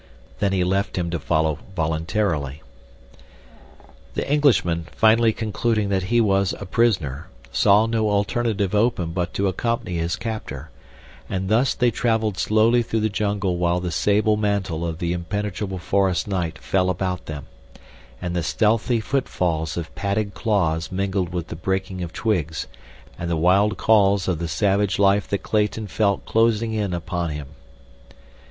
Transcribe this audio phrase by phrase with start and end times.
[0.39, 2.63] Then he left him to follow voluntarily.
[4.15, 9.47] The Englishman, finally concluding that he was a prisoner, saw no alternative open but to
[9.47, 10.71] accompany his captor,
[11.29, 15.77] and thus they traveled slowly through the jungle while the sable mantle of the impenetrable
[15.77, 17.45] forest night fell about them,
[18.19, 22.65] and the stealthy footfalls of padded paws mingled with the breaking of twigs
[23.19, 27.49] and the wild calls of the savage life that Clayton felt closing in upon him.